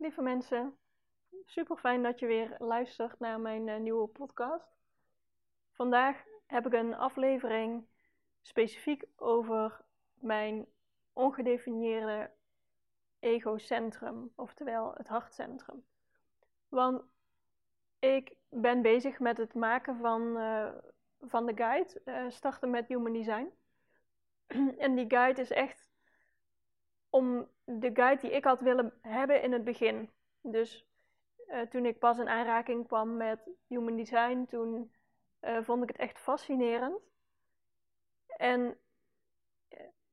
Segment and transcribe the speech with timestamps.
[0.00, 0.76] Lieve mensen.
[1.44, 4.78] Super fijn dat je weer luistert naar mijn uh, nieuwe podcast.
[5.72, 7.86] Vandaag heb ik een aflevering
[8.42, 9.80] specifiek over
[10.14, 10.66] mijn
[11.12, 12.30] ongedefinieerde
[13.18, 15.84] egocentrum, oftewel het hartcentrum.
[16.68, 17.02] Want
[17.98, 20.72] ik ben bezig met het maken van, uh,
[21.20, 23.48] van de guide, uh, starten met Human Design.
[24.84, 25.90] en die guide is echt
[27.10, 30.10] om de guide die ik had willen hebben in het begin.
[30.40, 30.86] Dus
[31.48, 34.92] uh, toen ik pas in aanraking kwam met Human Design, toen
[35.40, 37.00] vond ik het echt fascinerend.
[38.26, 38.78] En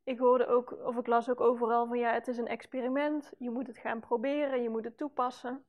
[0.03, 3.49] ik hoorde ook, of ik las ook overal van ja, het is een experiment, je
[3.49, 5.65] moet het gaan proberen, je moet het toepassen.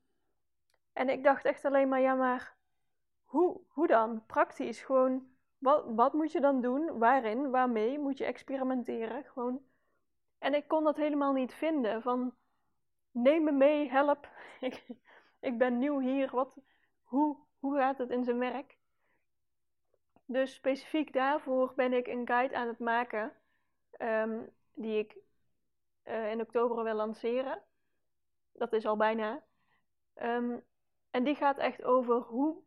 [0.92, 2.56] En ik dacht echt alleen maar, ja, maar
[3.24, 4.26] hoe, hoe dan?
[4.26, 5.28] Praktisch, gewoon,
[5.58, 6.98] wat, wat moet je dan doen?
[6.98, 7.50] Waarin?
[7.50, 9.24] Waarmee moet je experimenteren?
[9.24, 9.67] Gewoon.
[10.38, 12.02] En ik kon dat helemaal niet vinden.
[12.02, 12.34] Van,
[13.10, 14.28] neem me mee, help.
[14.60, 14.86] ik,
[15.40, 16.30] ik ben nieuw hier.
[16.30, 16.54] Wat,
[17.02, 18.78] hoe, hoe gaat het in zijn werk?
[20.24, 23.32] Dus specifiek daarvoor ben ik een guide aan het maken.
[23.98, 25.16] Um, die ik
[26.04, 27.62] uh, in oktober wil lanceren.
[28.52, 29.42] Dat is al bijna.
[30.22, 30.64] Um,
[31.10, 32.62] en die gaat echt over hoe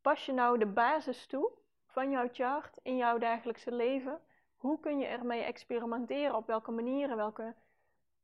[0.00, 1.52] pas je nou de basis toe
[1.86, 4.20] van jouw chart in jouw dagelijkse leven.
[4.62, 6.34] Hoe kun je ermee experimenteren?
[6.34, 7.16] Op welke manieren?
[7.16, 7.54] Welke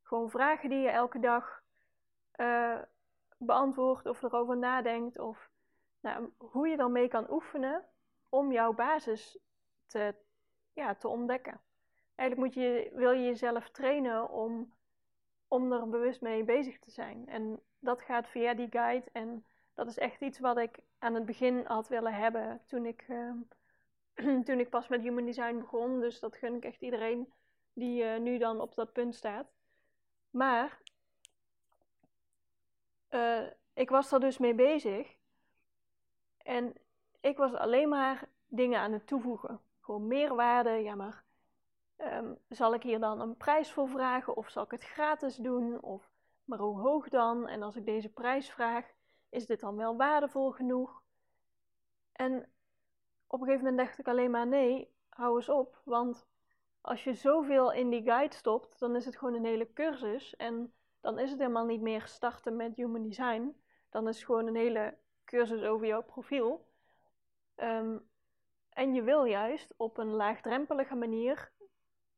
[0.03, 1.63] gewoon vragen die je elke dag
[2.37, 2.79] uh,
[3.37, 5.19] beantwoordt of erover nadenkt.
[5.19, 5.51] Of
[6.01, 7.85] nou, hoe je daarmee kan oefenen
[8.29, 9.39] om jouw basis
[9.87, 10.15] te,
[10.73, 11.61] ja, te ontdekken.
[12.15, 14.73] Eigenlijk moet je, wil je jezelf trainen om,
[15.49, 17.29] om er bewust mee bezig te zijn.
[17.29, 19.45] En dat gaat via die guide en
[19.75, 23.31] dat is echt iets wat ik aan het begin had willen hebben toen ik, uh,
[24.47, 26.01] toen ik pas met Human Design begon.
[26.01, 27.33] Dus dat gun ik echt iedereen
[27.73, 29.47] die uh, nu dan op dat punt staat.
[30.31, 30.81] Maar
[33.11, 35.17] uh, ik was er dus mee bezig.
[36.43, 36.75] En
[37.21, 39.61] ik was alleen maar dingen aan het toevoegen.
[39.81, 40.71] Gewoon meerwaarde.
[40.71, 41.25] Ja, maar
[41.97, 44.37] um, zal ik hier dan een prijs voor vragen?
[44.37, 45.81] Of zal ik het gratis doen?
[45.81, 46.11] Of
[46.45, 47.49] maar hoe hoog dan?
[47.49, 48.93] En als ik deze prijs vraag,
[49.29, 51.03] is dit dan wel waardevol genoeg?
[52.13, 52.49] En
[53.29, 55.81] op een gegeven moment dacht ik alleen maar nee, hou eens op.
[55.85, 56.27] Want
[56.81, 60.37] als je zoveel in die guide stopt, dan is het gewoon een hele cursus.
[60.37, 63.57] En dan is het helemaal niet meer starten met human design.
[63.91, 66.67] Dan is het gewoon een hele cursus over jouw profiel.
[67.57, 68.09] Um,
[68.69, 71.53] en je wil juist op een laagdrempelige manier,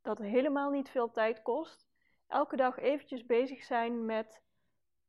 [0.03, 1.87] dat helemaal niet veel tijd kost,
[2.26, 4.43] elke dag eventjes bezig zijn met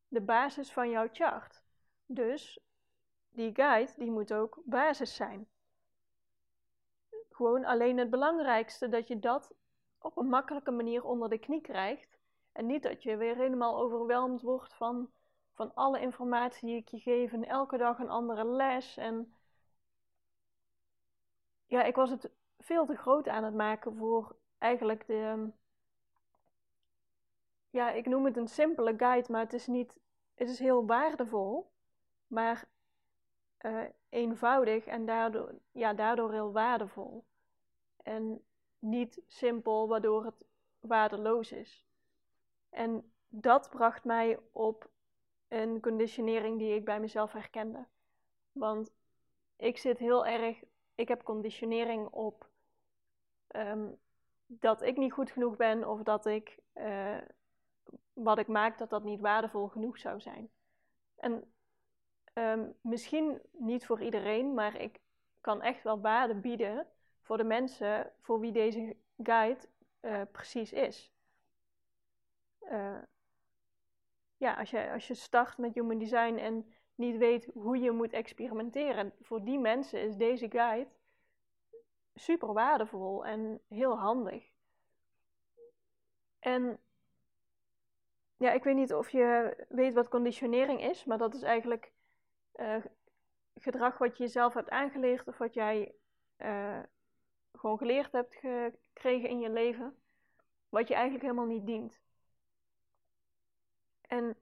[0.08, 1.64] de basis van jouw chart.
[2.06, 2.60] Dus
[3.30, 5.48] die guide die moet ook basis zijn.
[7.42, 9.54] Gewoon alleen het belangrijkste dat je dat
[10.00, 12.18] op een makkelijke manier onder de knie krijgt.
[12.52, 15.12] En niet dat je weer helemaal overweldigd wordt van,
[15.54, 18.98] van alle informatie die ik je geef en elke dag een andere les.
[18.98, 19.34] En
[21.66, 25.50] ja, ik was het veel te groot aan het maken voor eigenlijk de.
[27.70, 30.00] Ja, ik noem het een simpele guide, maar het is niet.
[30.34, 31.72] Het is heel waardevol
[32.28, 32.68] maar
[33.62, 37.24] uh, eenvoudig en daardoor, ja, daardoor heel waardevol.
[38.04, 38.44] En
[38.80, 40.46] niet simpel, waardoor het
[40.80, 41.86] waardeloos is.
[42.70, 44.90] En dat bracht mij op
[45.48, 47.86] een conditionering die ik bij mezelf herkende.
[48.52, 48.92] Want
[49.56, 50.64] ik zit heel erg,
[50.96, 52.50] ik heb conditionering op
[53.56, 54.00] um,
[54.46, 57.18] dat ik niet goed genoeg ben of dat ik uh,
[58.14, 60.50] wat ik maak, dat dat niet waardevol genoeg zou zijn.
[61.16, 61.54] En
[62.34, 65.00] Um, misschien niet voor iedereen, maar ik
[65.42, 66.88] kan echt wel waarde bieden
[67.32, 69.60] voor de mensen voor wie deze guide
[70.02, 71.12] uh, precies is.
[72.62, 73.02] Uh,
[74.38, 78.14] ja, als je, als je start met human design en niet weet hoe je moet
[78.14, 80.90] experimenteren, voor die mensen is deze guide
[82.16, 84.52] super waardevol en heel handig.
[86.40, 86.80] En
[88.38, 91.92] ja, ik weet niet of je weet wat conditionering is, maar dat is eigenlijk
[92.56, 92.76] uh,
[93.56, 95.96] gedrag wat je jezelf hebt aangeleerd of wat jij
[97.62, 99.96] gewoon geleerd hebt gekregen in je leven,
[100.70, 102.02] wat je eigenlijk helemaal niet dient.
[104.02, 104.38] En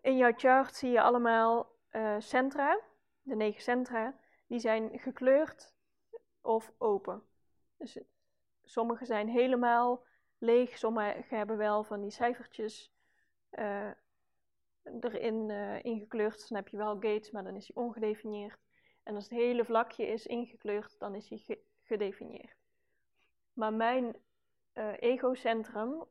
[0.00, 2.80] in jouw chart zie je allemaal uh, centra,
[3.22, 5.74] de negen centra, die zijn gekleurd
[6.40, 7.22] of open.
[7.76, 7.98] Dus
[8.64, 10.04] sommige zijn helemaal
[10.38, 12.92] leeg, sommige hebben wel van die cijfertjes
[13.50, 13.90] uh,
[15.00, 16.48] erin uh, ingekleurd.
[16.48, 18.58] Dan heb je wel gates, maar dan is hij ongedefinieerd.
[19.02, 21.38] En als het hele vlakje is ingekleurd, dan is hij
[21.90, 22.56] gedefinieerd.
[23.52, 24.16] Maar mijn
[24.74, 26.04] uh, egocentrum,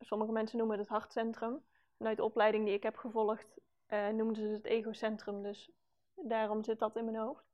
[0.00, 1.62] sommige mensen noemen het hartcentrum.
[1.96, 3.58] Vanuit de opleiding die ik heb gevolgd,
[3.88, 5.42] uh, noemden ze het egocentrum.
[5.42, 5.70] Dus
[6.14, 7.44] daarom zit dat in mijn hoofd.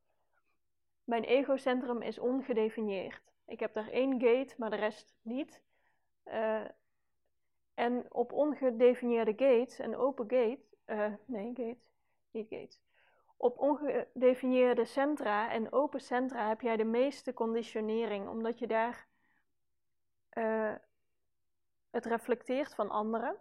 [1.03, 3.21] Mijn egocentrum is ongedefinieerd.
[3.45, 5.61] Ik heb daar één gate, maar de rest niet.
[6.25, 6.65] Uh,
[7.73, 11.89] en op ongedefinieerde gates en open gates, uh, nee, gates,
[12.31, 12.79] niet gates.
[13.41, 19.07] Op ongedefinieerde centra en open centra heb jij de meeste conditionering, omdat je daar
[20.33, 20.75] uh,
[21.89, 23.37] het reflecteert van anderen.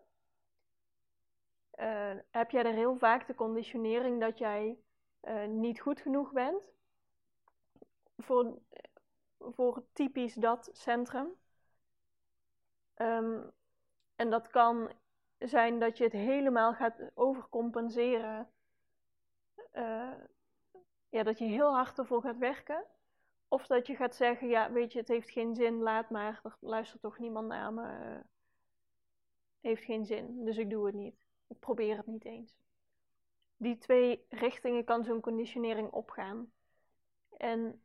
[1.78, 4.78] Uh, heb jij er heel vaak de conditionering dat jij
[5.48, 6.62] niet goed genoeg bent
[8.16, 8.58] voor,
[9.38, 11.28] voor typisch dat centrum.
[12.96, 13.50] Um,
[14.16, 14.92] en dat kan
[15.38, 18.52] zijn dat je het helemaal gaat overcompenseren.
[19.78, 20.12] Uh,
[21.08, 22.84] ja, dat je heel hard ervoor gaat werken.
[23.48, 26.40] Of dat je gaat zeggen, ja, weet je, het heeft geen zin, laat maar.
[26.42, 27.82] Er luistert toch niemand naar me.
[27.82, 28.20] Uh,
[29.60, 31.16] heeft geen zin, dus ik doe het niet.
[31.46, 32.56] Ik probeer het niet eens.
[33.56, 36.52] Die twee richtingen kan zo'n conditionering opgaan.
[37.36, 37.82] En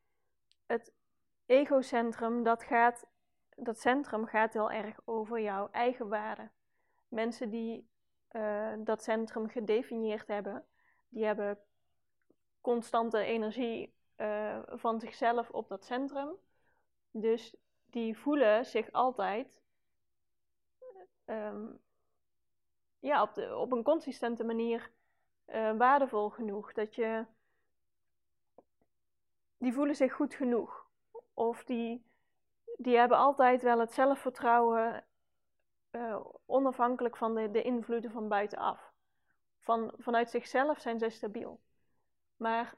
[0.66, 0.94] het
[1.46, 3.06] egocentrum, dat gaat
[3.56, 6.50] dat centrum gaat heel erg over jouw eigen waarde.
[7.08, 7.90] Mensen die
[8.32, 10.66] uh, dat centrum gedefinieerd hebben,
[11.10, 11.60] die hebben
[12.64, 16.30] constante energie uh, van zichzelf op dat centrum.
[17.12, 17.56] Dus
[17.86, 19.62] die voelen zich altijd
[21.26, 21.80] um,
[23.00, 24.92] ja, op, op een consistente manier
[25.48, 26.74] uh, waardevol genoeg.
[26.74, 27.26] Dat je,
[29.58, 30.88] die voelen zich goed genoeg.
[31.34, 32.12] Of die
[32.78, 35.06] die hebben altijd wel het zelfvertrouwen
[35.92, 38.92] uh, onafhankelijk van de, de invloeden van buitenaf.
[39.60, 41.60] Van, vanuit zichzelf zijn zij stabiel.
[42.44, 42.76] Maar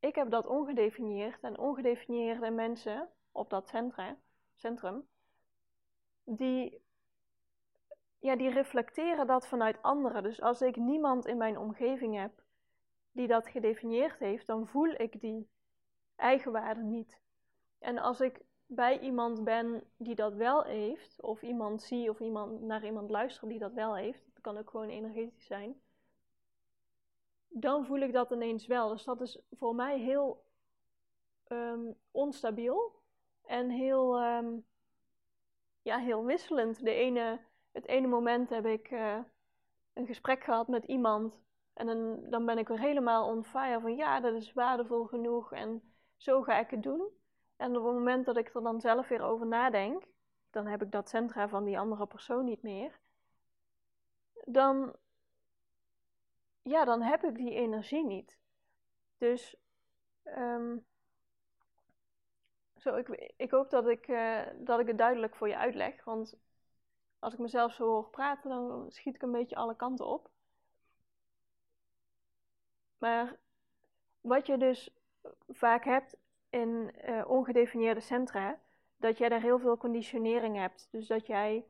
[0.00, 4.16] ik heb dat ongedefinieerd en ongedefinieerde mensen op dat centra,
[4.54, 5.06] centrum,
[6.24, 6.82] die,
[8.18, 10.22] ja, die reflecteren dat vanuit anderen.
[10.22, 12.42] Dus als ik niemand in mijn omgeving heb
[13.12, 15.48] die dat gedefinieerd heeft, dan voel ik die
[16.16, 17.20] eigenwaarde niet.
[17.78, 22.60] En als ik bij iemand ben die dat wel heeft, of iemand zie of iemand
[22.60, 25.82] naar iemand luisteren die dat wel heeft, kan ook gewoon energetisch zijn,
[27.56, 28.88] dan voel ik dat ineens wel.
[28.88, 30.44] Dus dat is voor mij heel
[31.48, 33.02] um, onstabiel
[33.42, 34.66] en heel, um,
[35.82, 36.84] ja, heel wisselend.
[36.84, 37.40] De ene,
[37.72, 39.18] het ene moment heb ik uh,
[39.92, 41.42] een gesprek gehad met iemand
[41.72, 45.52] en dan, dan ben ik weer helemaal on fire van ja, dat is waardevol genoeg
[45.52, 47.08] en zo ga ik het doen.
[47.56, 50.04] En op het moment dat ik er dan zelf weer over nadenk,
[50.50, 53.00] dan heb ik dat centra van die andere persoon niet meer.
[54.44, 54.96] Dan,
[56.64, 58.38] ja, dan heb ik die energie niet.
[59.18, 59.56] Dus,
[60.24, 60.84] um,
[62.76, 66.04] zo, ik, ik hoop dat ik, uh, dat ik het duidelijk voor je uitleg.
[66.04, 66.36] Want
[67.18, 70.30] als ik mezelf zo hoor praten, dan schiet ik een beetje alle kanten op.
[72.98, 73.36] Maar
[74.20, 74.90] wat je dus
[75.48, 76.16] vaak hebt,
[76.50, 78.58] in uh, ongedefinieerde centra,
[78.96, 80.88] dat jij daar heel veel conditionering hebt.
[80.90, 81.64] Dus dat jij,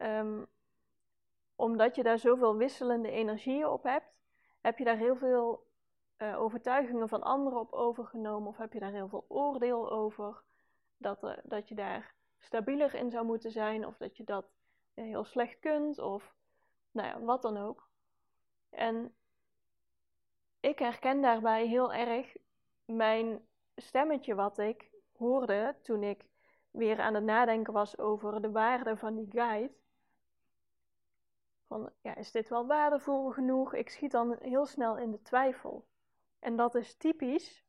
[0.00, 0.46] um,
[1.56, 4.19] omdat je daar zoveel wisselende energieën op hebt,
[4.60, 5.66] heb je daar heel veel
[6.18, 10.42] uh, overtuigingen van anderen op overgenomen, of heb je daar heel veel oordeel over,
[10.96, 14.46] dat, uh, dat je daar stabieler in zou moeten zijn, of dat je dat
[14.94, 16.34] heel slecht kunt, of
[16.90, 17.88] nou ja, wat dan ook.
[18.70, 19.14] En
[20.60, 22.36] ik herken daarbij heel erg
[22.84, 26.24] mijn stemmetje wat ik hoorde toen ik
[26.70, 29.72] weer aan het nadenken was over de waarde van die guide.
[31.70, 33.74] Van, ja, is dit wel waardevol genoeg?
[33.74, 35.86] Ik schiet dan heel snel in de twijfel.
[36.38, 37.64] En dat is typisch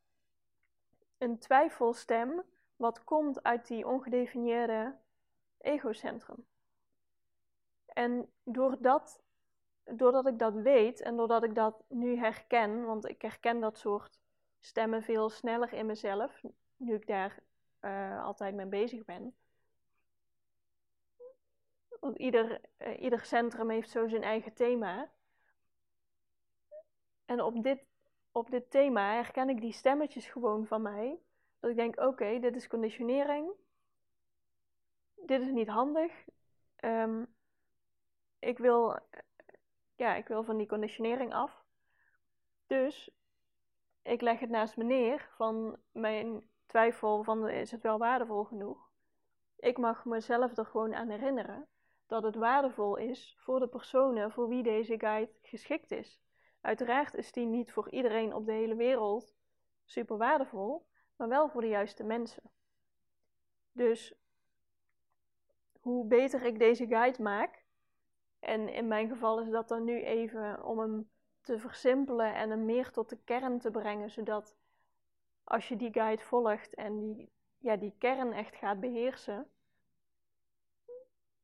[1.17, 2.43] een twijfelstem
[2.75, 4.95] wat komt uit die ongedefinieerde
[5.57, 6.45] egocentrum.
[7.85, 9.21] En doordat,
[9.83, 14.19] doordat ik dat weet en doordat ik dat nu herken, want ik herken dat soort
[14.59, 16.41] stemmen veel sneller in mezelf,
[16.75, 17.39] nu ik daar
[17.81, 19.35] uh, altijd mee bezig ben.
[22.01, 25.11] Want ieder, uh, ieder centrum heeft zo zijn eigen thema.
[27.25, 27.83] En op dit,
[28.31, 31.19] op dit thema herken ik die stemmetjes gewoon van mij.
[31.59, 33.51] Dat ik denk, oké, dit is conditionering.
[35.15, 36.11] Dit is niet handig.
[36.83, 37.35] Um,
[38.39, 38.99] ik wil
[40.01, 41.63] ja, ik wil van die conditionering af.
[42.67, 43.11] Dus
[44.01, 48.89] ik leg het naast me neer van mijn twijfel van is het wel waardevol genoeg.
[49.55, 51.67] Ik mag mezelf er gewoon aan herinneren
[52.11, 56.21] dat het waardevol is voor de personen voor wie deze guide geschikt is.
[56.61, 59.35] Uiteraard is die niet voor iedereen op de hele wereld
[59.85, 62.43] super waardevol, maar wel voor de juiste mensen.
[63.71, 64.13] Dus
[65.79, 67.65] hoe beter ik deze guide maak,
[68.39, 71.09] en in mijn geval is dat dan nu even om hem
[71.41, 74.55] te versimpelen en hem meer tot de kern te brengen, zodat
[75.43, 79.51] als je die guide volgt en die, ja, die kern echt gaat beheersen,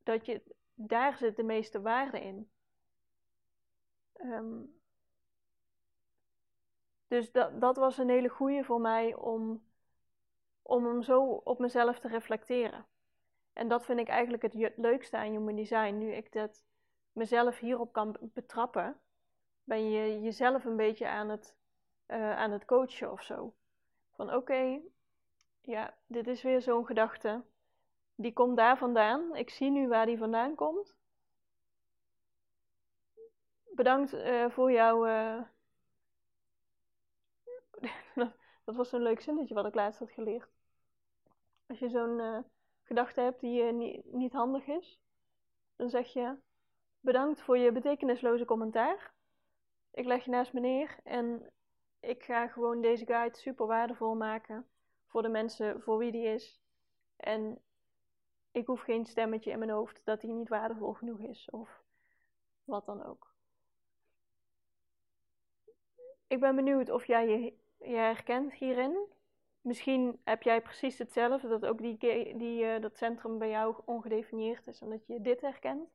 [0.08, 0.42] dat je,
[0.74, 2.50] daar zit de meeste waarde in.
[4.22, 4.80] Um,
[7.08, 9.64] dus dat, dat was een hele goede voor mij om,
[10.62, 12.86] om hem zo op mezelf te reflecteren.
[13.54, 15.98] En dat vind ik eigenlijk het leukste aan Human Design.
[15.98, 16.66] Nu ik dat
[17.12, 19.00] mezelf hierop kan betrappen,
[19.64, 21.56] ben je jezelf een beetje aan het,
[22.08, 23.54] uh, aan het coachen of zo.
[24.12, 24.82] Van oké,
[25.62, 27.44] ja, dit is weer zo'n gedachte.
[28.20, 29.36] Die komt daar vandaan.
[29.36, 30.96] Ik zie nu waar die vandaan komt.
[33.76, 35.08] Bedankt uh, voor jouw.
[35.08, 35.42] Uh...
[38.66, 40.50] dat was zo'n leuk zinnetje wat ik laatst had geleerd.
[41.68, 42.40] Als je zo'n uh,
[42.84, 45.00] gedachte hebt die niet, niet handig is,
[45.76, 46.36] dan zeg je:
[47.00, 49.14] Bedankt voor je betekenisloze commentaar.
[49.92, 51.52] Ik leg je naast me neer en
[52.00, 54.68] ik ga gewoon deze guide super waardevol maken
[55.08, 56.62] voor de mensen voor wie die is.
[57.16, 57.62] En
[58.58, 61.84] ik hoef geen stemmetje in mijn hoofd dat die niet waardevol genoeg is of
[62.64, 63.34] wat dan ook.
[66.28, 68.98] Ik ben benieuwd of jij je, je herkent hierin.
[69.62, 71.98] Misschien heb jij precies hetzelfde, dat ook die,
[72.38, 75.90] die, uh, dat centrum bij jou ongedefinieerd is en dat je dit herkent.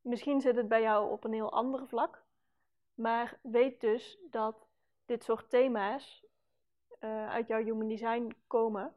[0.00, 2.24] Misschien zit het bij jou op een heel ander vlak.
[2.94, 4.66] Maar weet dus dat
[5.04, 6.24] dit soort thema's
[7.00, 8.94] uh, uit jouw human design komen.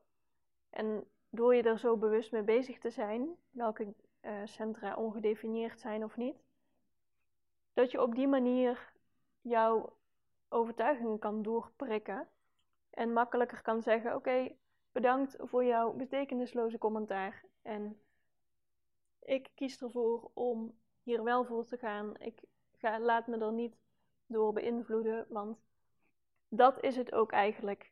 [0.69, 6.03] En door je er zo bewust mee bezig te zijn, welke uh, centra ongedefinieerd zijn
[6.03, 6.35] of niet,
[7.73, 8.93] dat je op die manier
[9.41, 9.97] jouw
[10.49, 12.27] overtuigingen kan doorprikken
[12.89, 14.55] en makkelijker kan zeggen: Oké,
[14.91, 17.43] bedankt voor jouw betekenisloze commentaar.
[17.61, 18.01] En
[19.19, 22.17] ik kies ervoor om hier wel voor te gaan.
[22.17, 22.41] Ik
[22.77, 23.75] ga, laat me er niet
[24.25, 25.57] door beïnvloeden, want
[26.47, 27.91] dat is het ook eigenlijk.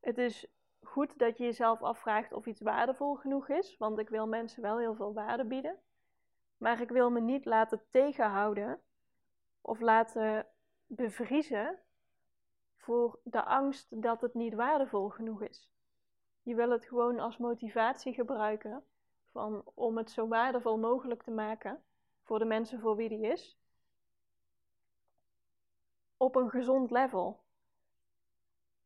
[0.00, 0.46] Het is
[0.90, 4.78] goed dat je jezelf afvraagt of iets waardevol genoeg is, want ik wil mensen wel
[4.78, 5.78] heel veel waarde bieden.
[6.56, 8.80] Maar ik wil me niet laten tegenhouden
[9.60, 10.46] of laten
[10.86, 11.78] bevriezen
[12.76, 15.70] voor de angst dat het niet waardevol genoeg is.
[16.42, 18.84] Je wil het gewoon als motivatie gebruiken
[19.30, 21.82] van, om het zo waardevol mogelijk te maken
[22.22, 23.58] voor de mensen voor wie die is.
[26.16, 27.42] Op een gezond level.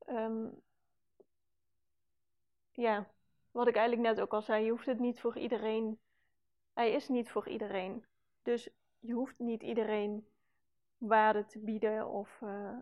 [0.06, 0.62] Um,
[2.74, 3.06] ja,
[3.50, 5.98] wat ik eigenlijk net ook al zei, je hoeft het niet voor iedereen.
[6.72, 8.04] Hij is niet voor iedereen.
[8.42, 8.68] Dus
[9.00, 10.28] je hoeft niet iedereen
[10.98, 12.78] waarde te bieden of, uh,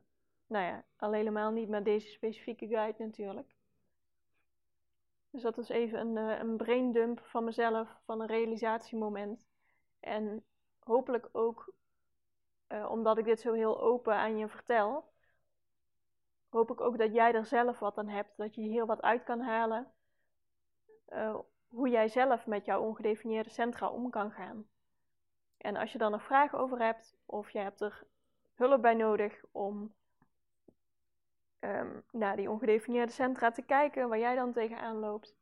[0.46, 3.54] nou ja, al helemaal niet met deze specifieke guide natuurlijk.
[5.30, 9.46] Dus dat is even een, uh, een braindump van mezelf, van een realisatiemoment.
[10.00, 10.44] En
[10.78, 11.72] hopelijk ook,
[12.68, 15.11] uh, omdat ik dit zo heel open aan je vertel,
[16.52, 18.36] hoop ik ook dat jij er zelf wat aan hebt.
[18.36, 19.92] Dat je hier wat uit kan halen.
[21.08, 24.68] Uh, hoe jij zelf met jouw ongedefinieerde centra om kan gaan.
[25.56, 28.06] En als je dan nog vragen over hebt, of je hebt er
[28.54, 29.94] hulp bij nodig om
[31.60, 35.36] um, naar die ongedefinieerde centra te kijken, waar jij dan tegenaan loopt,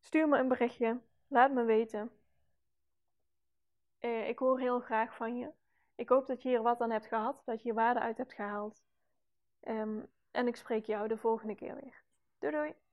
[0.00, 1.00] stuur me een berichtje.
[1.28, 2.10] Laat me weten.
[4.00, 5.50] Uh, ik hoor heel graag van je.
[5.94, 8.32] Ik hoop dat je hier wat aan hebt gehad, dat je je waarde uit hebt
[8.32, 8.84] gehaald.
[9.60, 10.06] Um,
[10.36, 12.02] en ik spreek jou de volgende keer weer.
[12.38, 12.85] Doei doei!